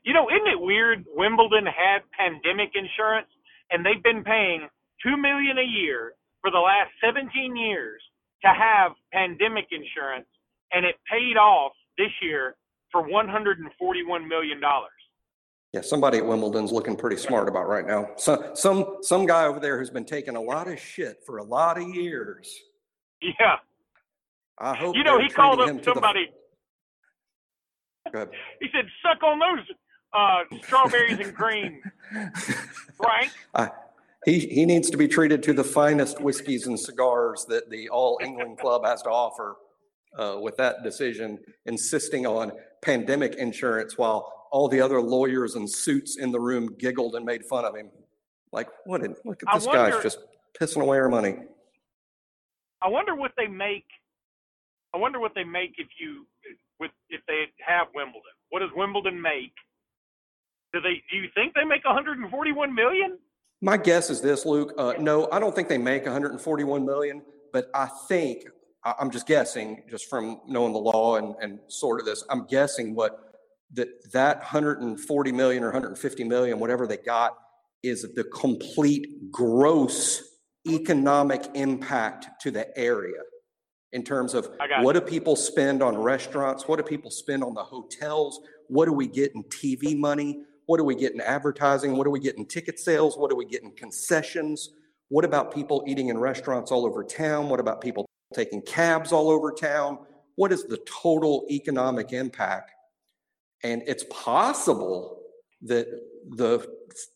[0.07, 1.03] You know, isn't it weird?
[1.17, 3.27] Wimbledon had pandemic insurance,
[3.69, 4.69] and they've been paying
[5.03, 8.01] two million a year for the last 17 years
[8.41, 10.27] to have pandemic insurance,
[10.71, 12.55] and it paid off this year
[12.89, 14.91] for 141 million dollars.
[15.73, 18.11] Yeah, somebody at Wimbledon's looking pretty smart about right now.
[18.15, 21.43] So, some some guy over there who's been taking a lot of shit for a
[21.43, 22.57] lot of years.
[23.21, 23.57] Yeah,
[24.57, 26.27] I hope you know, he called up the- somebody.
[28.13, 28.29] Go ahead.
[28.61, 29.67] He said, "Suck on those
[30.17, 31.81] uh, strawberries and cream,
[32.97, 33.69] Frank." I-
[34.25, 38.19] he he needs to be treated to the finest whiskeys and cigars that the All
[38.21, 39.55] England Club has to offer.
[40.17, 42.51] Uh, with that decision, insisting on
[42.81, 47.45] pandemic insurance, while all the other lawyers and suits in the room giggled and made
[47.45, 47.91] fun of him.
[48.51, 49.01] Like, what?
[49.01, 50.19] Did, look at I this guy's just
[50.59, 51.35] pissing away our money.
[52.81, 53.85] I wonder what they make.
[54.93, 56.25] I wonder what they make if you
[56.79, 58.21] with if they have Wimbledon.
[58.49, 59.53] What does Wimbledon make?
[60.73, 61.01] Do they?
[61.09, 63.17] Do you think they make 141 million?
[63.61, 64.73] My guess is this, Luke.
[64.77, 68.43] Uh, no, I don't think they make 141 million, but I think
[68.83, 72.23] I'm just guessing, just from knowing the law and, and sort of this.
[72.29, 73.19] I'm guessing what
[73.73, 77.37] that that 140 million or 150 million, whatever they got,
[77.83, 80.21] is the complete gross
[80.67, 83.21] economic impact to the area
[83.93, 84.49] in terms of
[84.81, 86.67] what do people spend on restaurants?
[86.67, 88.39] What do people spend on the hotels?
[88.67, 90.43] What do we get in TV money?
[90.67, 91.97] What do we get in advertising?
[91.97, 93.17] What do we get in ticket sales?
[93.17, 94.69] What do we get in concessions?
[95.09, 97.49] What about people eating in restaurants all over town?
[97.49, 99.97] What about people taking cabs all over town?
[100.35, 102.71] What is the total economic impact?
[103.63, 105.21] And it's possible
[105.63, 105.87] that
[106.29, 106.67] the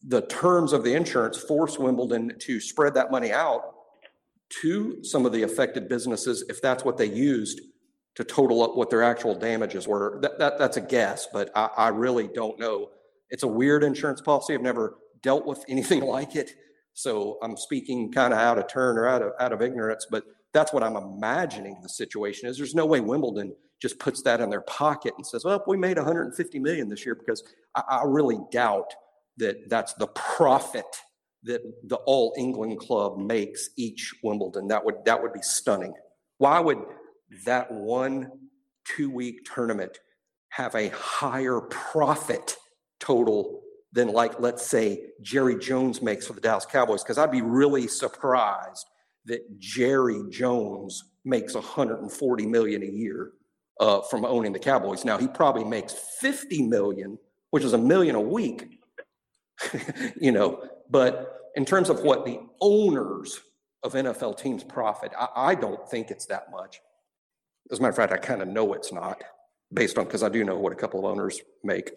[0.08, 3.76] the terms of the insurance force Wimbledon to spread that money out
[4.62, 7.62] to some of the affected businesses if that's what they used
[8.16, 10.20] to total up what their actual damages were.
[10.22, 12.90] That, that that's a guess, but I, I really don't know.
[13.32, 14.54] It's a weird insurance policy.
[14.54, 16.52] I've never dealt with anything like it,
[16.94, 20.06] so I'm speaking kind of out of turn or out of out of ignorance.
[20.10, 22.58] But that's what I'm imagining the situation is.
[22.58, 25.98] There's no way Wimbledon just puts that in their pocket and says, "Well, we made
[25.98, 27.44] 150 million this year," because
[27.76, 28.94] I, I really doubt
[29.38, 30.86] that that's the profit
[31.44, 34.68] that the All England club makes each Wimbledon.
[34.68, 35.94] That would that would be stunning.
[36.38, 36.80] Why would
[37.46, 38.32] that one
[38.86, 40.00] two week tournament
[40.50, 42.58] have a higher profit
[43.02, 47.04] total than like let's say Jerry Jones makes for the Dallas Cowboys?
[47.04, 48.86] Because I'd be really surprised
[49.26, 53.32] that Jerry Jones makes 140 million a year
[53.80, 55.04] uh, from owning the Cowboys.
[55.04, 57.18] Now he probably makes 50 million,
[57.50, 58.80] which is a million a week.
[60.20, 63.42] you know, but in terms of what the owners
[63.84, 66.80] of NFL teams profit, I, I don't think it's that much.
[67.72, 69.22] As a matter of fact, I kind of know it's not
[69.74, 71.92] based on because I do know what a couple of owners make.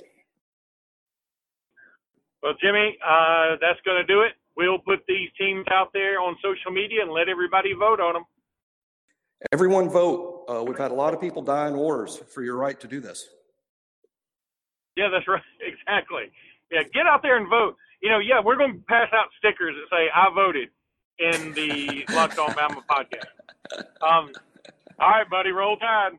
[2.44, 4.32] Well, Jimmy, uh, that's going to do it.
[4.54, 8.24] We'll put these teams out there on social media and let everybody vote on them.
[9.50, 10.44] Everyone vote.
[10.46, 13.00] Uh, we've had a lot of people die in wars for your right to do
[13.00, 13.26] this.
[14.94, 15.40] Yeah, that's right.
[15.58, 16.24] Exactly.
[16.70, 17.76] Yeah, get out there and vote.
[18.02, 20.68] You know, yeah, we're going to pass out stickers that say "I voted"
[21.18, 23.86] in the Locked On Bama podcast.
[24.02, 24.30] Um,
[24.98, 26.12] all right, buddy, roll tide.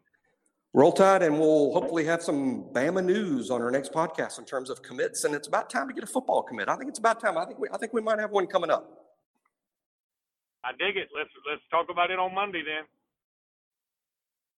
[0.76, 4.70] Roll tide, and we'll hopefully have some Bama news on our next podcast in terms
[4.70, 5.24] of commits.
[5.24, 6.68] And it's about time to get a football commit.
[6.68, 7.38] I think it's about time.
[7.38, 8.84] I think we, I think we might have one coming up.
[10.66, 11.08] I dig it.
[11.16, 12.84] Let's let's talk about it on Monday then.